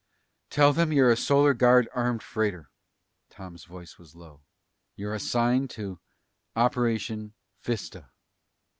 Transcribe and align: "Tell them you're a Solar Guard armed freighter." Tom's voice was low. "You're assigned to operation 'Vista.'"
"Tell 0.49 0.73
them 0.73 0.91
you're 0.91 1.11
a 1.11 1.15
Solar 1.15 1.53
Guard 1.53 1.87
armed 1.93 2.23
freighter." 2.23 2.71
Tom's 3.29 3.65
voice 3.65 3.99
was 3.99 4.15
low. 4.15 4.41
"You're 4.95 5.13
assigned 5.13 5.69
to 5.77 5.99
operation 6.55 7.35
'Vista.'" 7.61 8.09